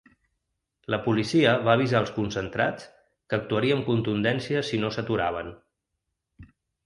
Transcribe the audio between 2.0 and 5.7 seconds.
els concentrats que actuaria amb contundència si no s’aturaven.